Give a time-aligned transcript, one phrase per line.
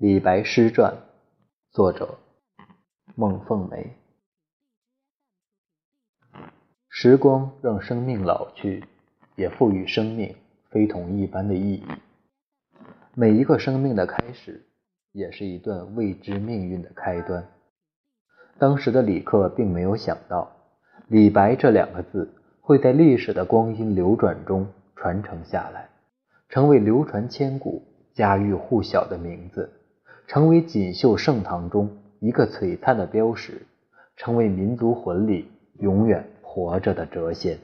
[0.00, 0.96] 李白诗传，
[1.72, 2.20] 作者
[3.16, 3.96] 孟凤梅。
[6.88, 8.84] 时光让生命老去，
[9.34, 10.36] 也赋予生命
[10.70, 11.82] 非同一般的意义。
[13.14, 14.64] 每一个生命的开始，
[15.10, 17.44] 也是一段未知命运的开端。
[18.56, 20.48] 当时的李克并没有想到，
[21.08, 25.90] 李白这两个字会在历史的光阴流转中传承下来，
[26.48, 27.82] 成为流传千古、
[28.14, 29.68] 家喻户晓的名字。
[30.28, 33.62] 成为锦绣盛唐中一个璀璨的标识，
[34.14, 37.58] 成为民族魂里永远活着的谪仙。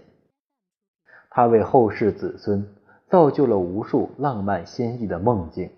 [1.28, 2.66] 他为后世子孙
[3.10, 5.68] 造就了无数浪漫仙逸的梦境，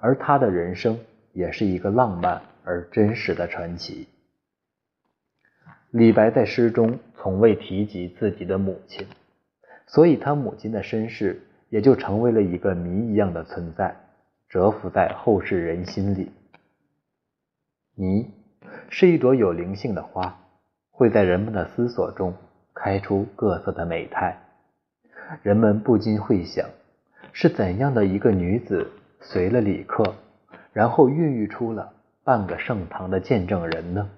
[0.00, 0.96] 而他的人生
[1.32, 4.06] 也是一个浪漫而真实的传奇。
[5.90, 9.04] 李白在诗中从未提及自己的母亲，
[9.88, 13.96] 所以他母亲的身世也就成为了一个谜一样的存在。
[14.52, 16.30] 蛰伏在后世人心里。
[17.94, 18.30] 你
[18.90, 20.40] 是一朵有灵性的花，
[20.90, 22.34] 会在人们的思索中
[22.74, 24.36] 开出各色的美态。
[25.42, 26.68] 人们不禁会想，
[27.32, 28.86] 是怎样的一个女子
[29.22, 30.16] 随了李克，
[30.74, 34.10] 然后孕育出了半个盛唐的见证人呢？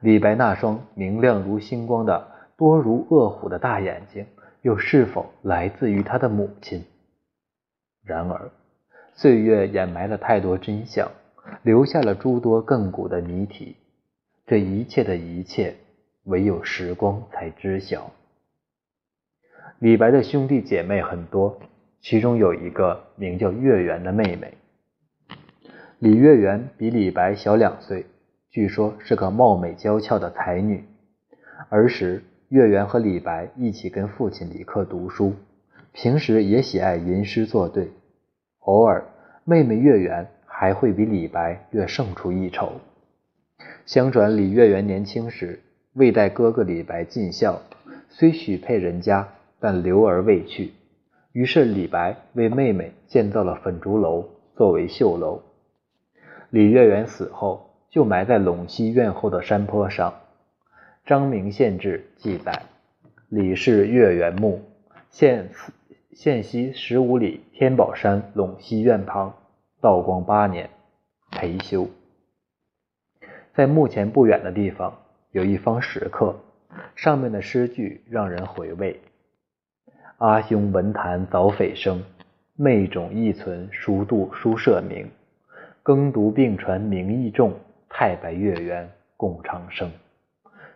[0.00, 4.26] 李白那双明亮如星光的多如恶虎的大眼睛，
[4.60, 6.84] 又是否来自于他的母亲？
[8.04, 8.50] 然而。
[9.20, 11.12] 岁月掩埋了太多真相，
[11.62, 13.76] 留下了诸多亘古的谜题。
[14.46, 15.74] 这一切的一切，
[16.24, 18.10] 唯有时光才知晓。
[19.78, 21.60] 李白的兄弟姐妹很多，
[22.00, 24.54] 其中有一个名叫月圆的妹妹。
[25.98, 28.06] 李月圆比李白小两岁，
[28.48, 30.82] 据说是个貌美娇俏的才女。
[31.68, 35.34] 儿时，月圆和李白一起跟父亲李克读书，
[35.92, 37.90] 平时也喜爱吟诗作对。
[38.60, 39.04] 偶尔，
[39.44, 42.72] 妹妹月圆还会比李白略胜出一筹。
[43.86, 45.60] 相传李月圆年轻时
[45.94, 47.60] 未待哥哥李白尽孝，
[48.08, 49.26] 虽许配人家，
[49.58, 50.72] 但留而未去。
[51.32, 55.42] 于是李白为妹妹建造了粉竹楼作为绣楼。
[56.50, 60.12] 李月圆死后，就埋在陇西院后的山坡上。
[61.06, 62.62] 张明县志记载：
[63.28, 64.60] 李氏月圆墓，
[65.10, 65.48] 现
[66.12, 69.32] 县西十五里天宝山陇西院旁，
[69.80, 70.68] 道光八年
[71.30, 71.88] 培修。
[73.54, 74.98] 在墓前不远的地方
[75.30, 76.34] 有一方石刻，
[76.96, 79.00] 上面的诗句让人回味
[80.18, 82.02] ：“阿兄文坛早斐生，
[82.56, 85.08] 妹种亦存书度书社名。
[85.84, 87.54] 耕读并传名义重，
[87.88, 89.90] 太白月圆共长生。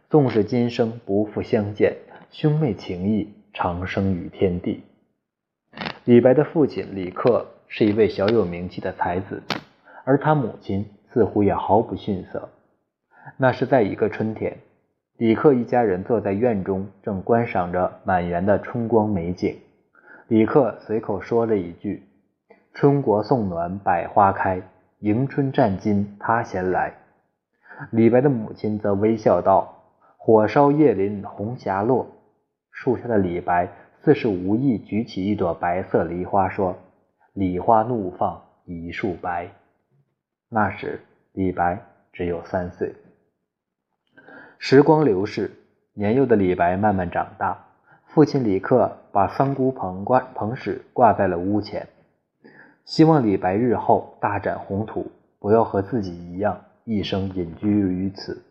[0.08, 1.96] 纵使今生不复相见，
[2.30, 4.84] 兄妹情谊长生于天地。”
[6.04, 9.42] 李白的父亲李克是一位小有名气的才子，
[10.04, 12.50] 而他母亲似乎也毫不逊色。
[13.38, 14.58] 那是在一个春天，
[15.16, 19.56] 李克一家人坐在院中，正观赏着满园的春光美景。
[20.28, 22.02] 李克随口说了一句
[22.74, 24.60] ：“春国送暖百花开，
[24.98, 26.92] 迎春占金他先来。”
[27.90, 29.74] 李白的母亲则微笑道
[30.18, 32.06] ：“火烧叶林红霞落。”
[32.70, 33.70] 树下的李白。
[34.04, 36.76] 似是无意举起一朵白色梨花，说
[37.32, 39.48] ：“梨花怒放一树白。”
[40.50, 41.00] 那时
[41.32, 41.80] 李白
[42.12, 42.94] 只有三岁。
[44.58, 45.50] 时光流逝，
[45.94, 47.64] 年幼的李白慢慢长大。
[48.04, 51.88] 父亲李克把三姑棚挂棚史挂在了屋前，
[52.84, 58.42] 希望李白日后大展宏图，不要和自己一样一生隐居于此。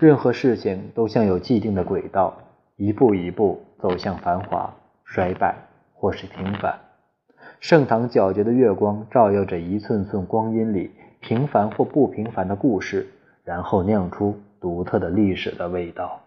[0.00, 2.36] 任何事情都像有既定的轨道。
[2.76, 4.74] 一步一步走向繁华、
[5.04, 5.54] 衰败
[5.92, 6.80] 或是平凡。
[7.60, 10.90] 盛唐皎洁的月光照耀着一寸寸光阴里
[11.20, 13.06] 平凡或不平凡的故事，
[13.44, 16.20] 然后酿出独特的历史的味道。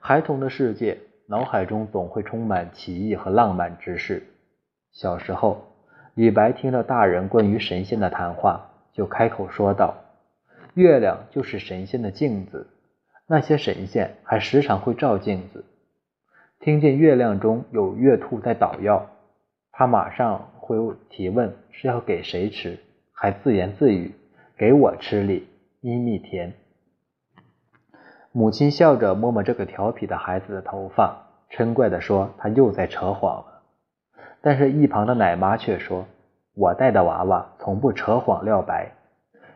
[0.00, 4.22] 孩童的世界，脑海中总会充满奇异和浪漫之事。
[4.92, 5.64] 小时候，
[6.14, 9.94] 李白听到大人关于神仙的谈话，就开口说道
[10.74, 12.66] ：“月亮就是神仙的镜子。”
[13.30, 15.66] 那些神仙还时常会照镜子，
[16.60, 19.10] 听见月亮中有月兔在捣药，
[19.70, 20.78] 他马上会
[21.10, 22.78] 提问是要给谁吃，
[23.12, 24.14] 还自言自语
[24.56, 25.46] ：“给我吃哩，
[25.82, 26.54] 咪咪甜。”
[28.32, 33.62] 母亲笑着摸摸这个调皮的孩子的头发，嗔怪地说：“他又在扯谎了。”
[34.40, 36.06] 但是，一旁的奶妈却说
[36.56, 38.92] ：“我带的娃娃从不扯谎撂白，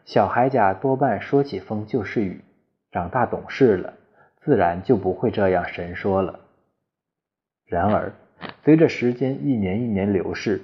[0.05, 2.45] 小孩家多半说起风就是雨。”
[2.93, 3.95] 长大懂事了，
[4.43, 6.41] 自然就不会这样神说了。
[7.65, 8.13] 然而，
[8.63, 10.61] 随着时间一年一年流逝，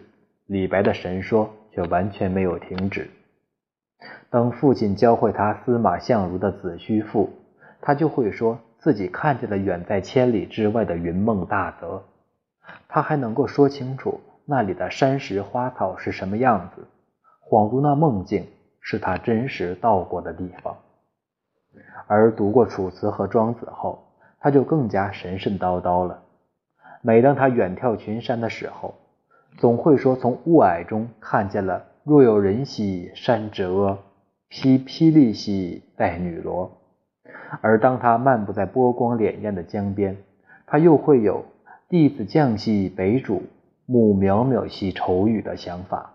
[0.46, 3.08] 李白的神说却完全没有停止。
[4.28, 7.26] 当父亲教会他司马相如的《子虚赋》，
[7.80, 12.04] 他就会说自己看见了远在千里之外的云梦大泽。
[12.88, 16.86] 他还能够说清楚那里的山石花草是什么样子，
[17.48, 18.46] 恍如那梦境
[18.82, 20.76] 是他真实到过的地方。
[22.08, 24.02] 而读过《楚辞》和《庄子》后，
[24.40, 26.22] 他就更加神神叨叨了。
[27.02, 28.94] 每当他远眺群山的时候，
[29.58, 33.98] 总会说从雾霭中看见了“若有人兮山之阿，
[34.48, 36.72] 披霹雳兮带女罗”。
[37.60, 40.16] 而当他漫步在波光潋滟的江边，
[40.66, 41.44] 他又会有
[41.90, 43.42] “弟子将兮北渚，
[43.84, 46.14] 暮渺渺兮愁雨”的想法。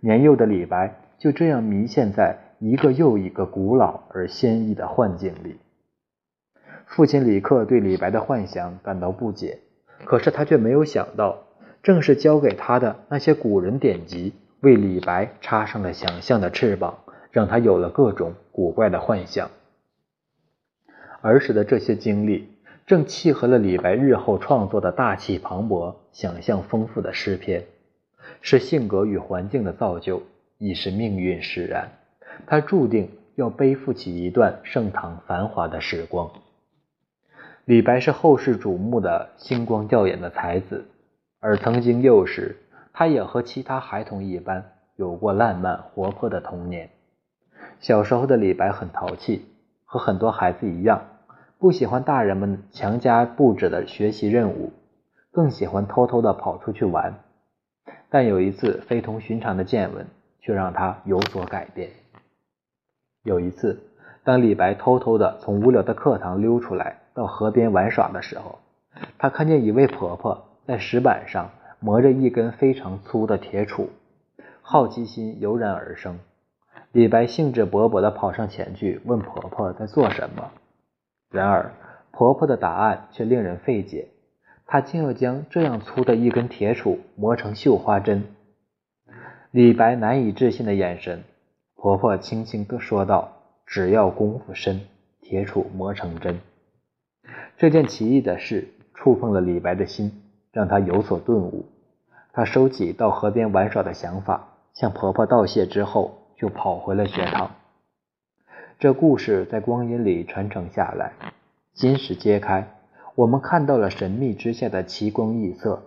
[0.00, 2.36] 年幼的李白就这样迷陷在。
[2.60, 5.58] 一个又一个古老而鲜异的幻境里，
[6.86, 9.60] 父亲李克对李白的幻想感到不解，
[10.04, 11.38] 可是他却没有想到，
[11.84, 16.98] 正是教给他的那些古人典籍，为李白插上了想象的翅膀，
[17.30, 19.48] 让他有了各种古怪的幻想。
[21.20, 22.48] 儿时的这些经历，
[22.86, 27.64] 正契合了李白日后创作的大气磅礴、想象丰富的诗篇，
[28.40, 30.22] 是性格与环境的造就，
[30.58, 31.88] 亦是命运使然。
[32.46, 36.30] 他注定要背负起一段盛唐繁华的时光。
[37.64, 40.86] 李白是后世瞩目的星光耀眼的才子，
[41.40, 42.56] 而曾经幼时，
[42.94, 44.64] 他也和其他孩童一般，
[44.96, 46.88] 有过烂漫活泼的童年。
[47.80, 49.44] 小时候的李白很淘气，
[49.84, 51.02] 和很多孩子一样，
[51.58, 54.72] 不喜欢大人们强加布置的学习任务，
[55.30, 57.14] 更喜欢偷偷的跑出去玩。
[58.10, 60.06] 但有一次非同寻常的见闻，
[60.40, 61.90] 却让他有所改变。
[63.28, 63.78] 有一次，
[64.24, 68.58] 当李白偷偷的从无聊的课堂溜出来，到河边玩耍的时候，
[69.18, 73.88] 他看见一位婆婆在石板上磨着一根非常粗的铁杵，
[74.62, 76.18] 好奇心油然而生。
[76.92, 80.50] 李白兴致勃勃地跑上前去问婆婆在做什么，
[81.30, 81.72] 然而
[82.10, 84.08] 婆婆的答案却令人费解，
[84.64, 88.24] 她竟要将这样粗的一根铁杵磨成绣花针。
[89.50, 91.24] 李白难以置信的眼神。
[91.80, 94.80] 婆婆轻轻地说道：“只要功夫深，
[95.20, 96.40] 铁杵磨成针。”
[97.56, 101.66] 这件奇异的事触碰了李白的心，让他有所顿悟。
[102.32, 107.52] 他收起到河边玩耍的想法，向婆婆道谢之后，就跑回了学堂。
[108.80, 111.12] 这故事在光阴里传承下来，
[111.74, 112.66] 金石揭开，
[113.14, 115.80] 我们看到了神秘之下的奇光异色。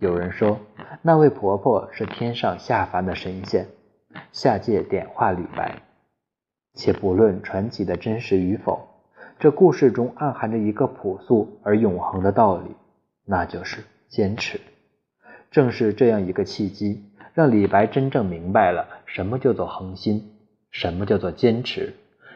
[0.00, 0.58] 有人说，
[1.02, 3.68] 那位婆婆是天上下凡的神仙。
[4.32, 5.82] 下界点化李白，
[6.74, 8.88] 且不论传奇的真实与否，
[9.38, 12.74] 这故事中暗含着一个朴素而永恒的道理，
[13.24, 14.60] 那就是坚持。
[15.50, 20.32] 正是这样一个契机，让李白真正明白了什么叫做恒心，
[20.70, 21.94] 什么叫做坚持，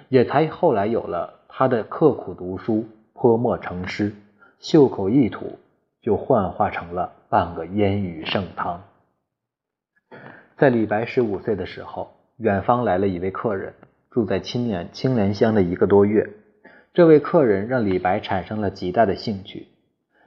[0.09, 4.15] 也才后来有了他的刻苦读书、泼墨成诗，
[4.61, 5.59] 袖口一吐
[6.01, 8.81] 就幻化成了半个烟雨盛唐。
[10.59, 13.75] 在李白十五岁的时候，远方来了一位客人，
[14.11, 16.29] 住在青莲青莲乡的一个多月。
[16.93, 19.69] 这位客人让李白产生了极大的兴趣，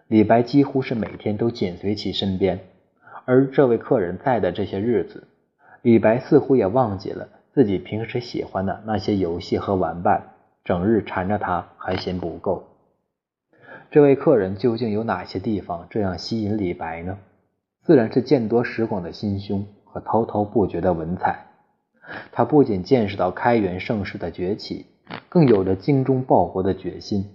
[0.08, 2.62] 李白几乎是每天都紧随其身边。
[3.26, 5.28] 而这位客人在的这些日子，
[5.82, 10.30] 李白似乎也忘记了自己平时喜欢的那些游戏和玩伴，
[10.64, 12.70] 整日缠着他还嫌不够。
[13.90, 17.18] 这位客人究竟有哪些地方这样吸引李白呢？
[17.82, 19.66] 自然是见多识广的心胸。
[19.92, 21.48] 和滔滔不绝的文采，
[22.32, 24.86] 他不仅见识到开元盛世的崛起，
[25.28, 27.26] 更有着精忠报国的决心。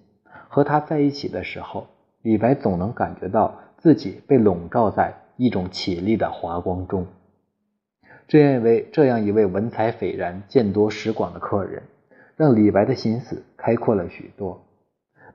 [0.48, 1.86] 和他在一起的时候，
[2.22, 7.06] 李白总能感觉到自己被笼罩在一种绮丽的华光中。
[8.26, 11.82] 这样一位这样一位文采斐然、见多识广的客人，
[12.36, 14.62] 让李白的心思开阔了许多。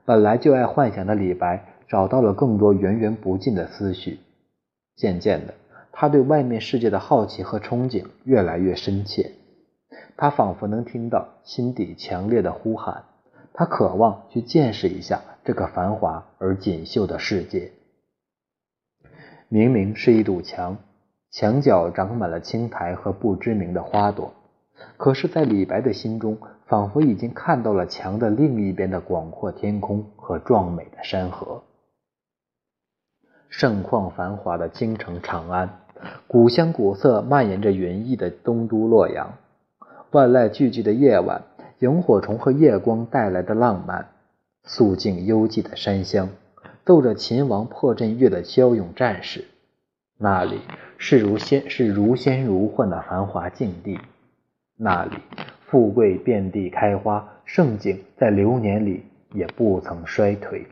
[0.04, 4.18] 本来就爱幻想的李白，找到了更多源源不尽的思绪。
[4.96, 5.54] 渐渐的。
[5.92, 9.32] 他对外面世界的好奇和憧憬越来越深切，
[10.16, 13.04] 他仿佛能听到心底强烈的呼喊，
[13.52, 17.70] 他渴望去见识一下这个繁华而锦绣的世界。
[19.48, 20.78] 明明是一堵墙，
[21.30, 24.32] 墙角长满了青苔和不知名的花朵，
[24.96, 31.62] 可是，在李白的心中，仿佛已经看到了墙的另一边的广阔天空和壮美的山河。
[33.50, 35.81] 盛况繁华的京城长安。
[36.26, 39.34] 古香古色蔓延着云翳的东都洛阳，
[40.10, 41.42] 万籁俱寂的夜晚，
[41.80, 44.08] 萤火虫和夜光带来的浪漫，
[44.64, 46.28] 肃静幽寂的山乡，
[46.84, 49.44] 奏着秦王破阵乐的骁勇战士，
[50.18, 50.60] 那里
[50.98, 53.98] 是如仙是如仙如幻的繁华境地，
[54.76, 55.16] 那里
[55.66, 60.66] 富贵遍地开花，盛景在流年里也不曾衰退。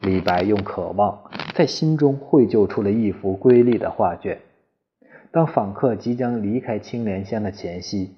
[0.00, 1.18] 李白用渴望
[1.56, 4.38] 在心中绘就出了一幅瑰丽的画卷。
[5.30, 8.14] 当访客即将离开青莲乡的前夕，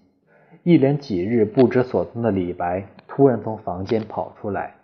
[0.64, 4.74] 一连几日不知所踪的李白突然从房间跑出来，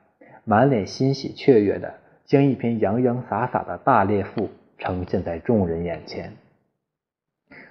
[0.45, 1.95] 满脸欣喜雀跃的
[2.25, 6.33] 将一篇洋洋洒洒的大列赋呈现在众人眼前。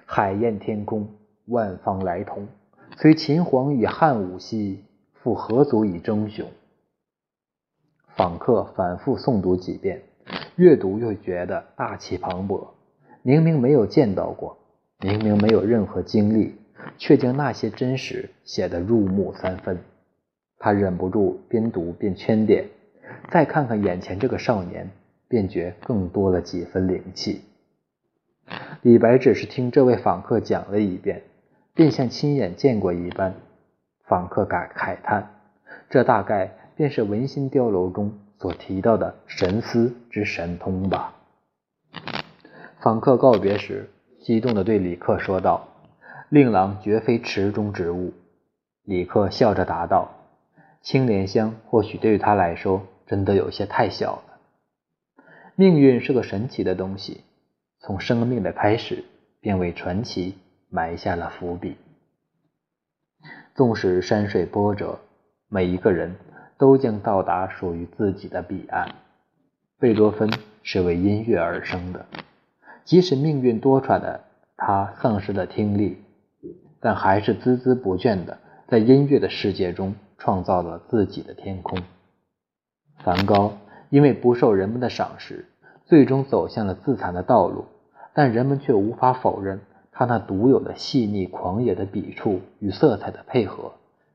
[0.04, 1.08] 海晏天空，
[1.46, 2.46] 万方来同，
[2.98, 6.46] 虽秦皇以汉武兮，复何足以争雄？
[8.16, 10.02] 访客反复诵读几遍，
[10.56, 12.68] 越读越觉得大气磅礴。
[13.22, 14.58] 明明没有见到过，
[15.00, 16.54] 明明没有任何经历，
[16.98, 19.78] 却将那些真实写得入木三分。
[20.58, 22.66] 他忍不住边读边圈点，
[23.30, 24.90] 再看看眼前这个少年，
[25.28, 27.42] 便觉更多了几分灵气。
[28.82, 31.22] 李白只是听这位访客讲了一遍，
[31.74, 33.34] 便像亲眼见过一般。
[34.04, 35.30] 访客感慨叹：
[35.88, 36.50] 这大概……
[36.76, 41.14] 便是文心雕楼中所提到的神思之神通吧。
[42.78, 43.88] 访客告别时，
[44.20, 45.66] 激动地对李克说道
[46.28, 48.12] ：“令郎绝非池中之物。”
[48.84, 50.10] 李克笑着答道
[50.84, 55.24] ：“青莲香或许对于他来说，真的有些太小了。
[55.54, 57.22] 命运是个神奇的东西，
[57.78, 59.04] 从生命的开始，
[59.40, 60.36] 便为传奇
[60.68, 61.78] 埋下了伏笔。
[63.54, 64.98] 纵使山水波折，
[65.48, 66.14] 每一个人。”
[66.58, 68.94] 都将到达属于自己的彼岸。
[69.78, 70.30] 贝多芬
[70.62, 72.06] 是为音乐而生的，
[72.84, 74.20] 即使命运多舛的
[74.56, 75.98] 他丧失了听力，
[76.80, 81.78] 但还是孜孜不倦的在音乐的世界中创造了自己的天空。
[82.98, 83.58] 梵高
[83.90, 85.46] 因为不受人们的赏识，
[85.84, 87.66] 最终走向了自残的道路，
[88.14, 89.60] 但人们却无法否认
[89.92, 93.72] 他那独有的细腻狂野的笔触与色彩的配合。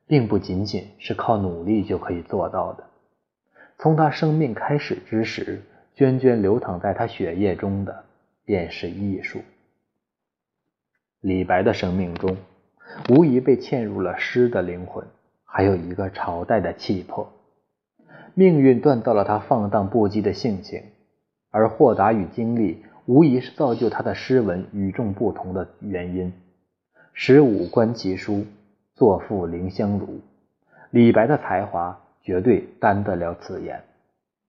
[0.09, 2.83] 并不仅仅是靠努力就可以做到的。
[3.77, 5.61] 从他生命开始之时，
[5.95, 8.05] 涓涓流淌在他血液中的，
[8.43, 9.41] 便是艺术。
[11.21, 12.37] 李白的生命中，
[13.11, 15.05] 无疑被嵌入了诗的灵魂，
[15.45, 17.31] 还有一个朝代的气魄。
[18.33, 20.81] 命运锻造了他放荡不羁的性情，
[21.51, 26.33] 而豁达与经历，无疑是造就他的诗文与众不同的原因。
[27.13, 28.47] 十五观其书。
[28.99, 30.19] 作赋凌香炉，
[30.89, 33.81] 李白的才华绝对担得了此言。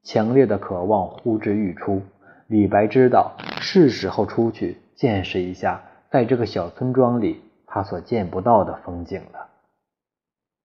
[0.02, 2.02] 强烈的渴望呼之欲出，
[2.48, 5.80] 李白知道是时候出去见识一下，
[6.10, 9.46] 在这个小村庄里他所见不到的风景了。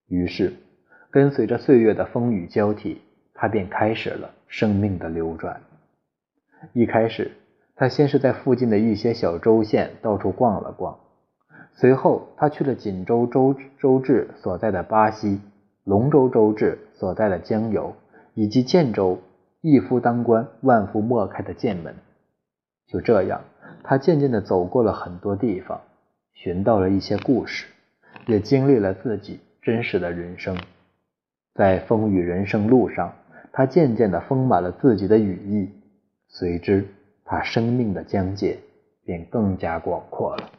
[0.08, 0.54] 于是，
[1.12, 3.04] 跟随着岁月的风雨交替，
[3.36, 5.62] 他便开始了生命的流转。
[6.74, 7.34] 一开始，
[7.76, 10.98] 他先是在附近的一些小州县到处逛了逛。
[11.78, 15.42] 随后，他去了锦州州州治所在的巴西，
[15.84, 17.94] 龙州州治所在的江油，
[18.34, 19.20] 以及建州
[19.60, 21.94] 一夫当关，万夫莫开的剑门。
[22.88, 23.42] 就这样，
[23.84, 25.82] 他渐渐地走过了很多地方，
[26.34, 27.66] 寻到了一些故事，
[28.26, 30.58] 也经历了自己真实的人生。
[31.56, 33.14] 在风雨人生路上，
[33.52, 35.70] 他渐渐地丰满了自己的羽翼，
[36.30, 36.88] 随之，
[37.26, 38.60] 他生命的疆界
[39.04, 40.52] 便更加广阔了。